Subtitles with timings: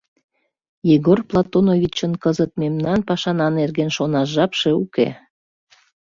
[0.95, 5.07] —Егор Платоновичын кызыт мемнан пашана нерген шонаш жапше уке.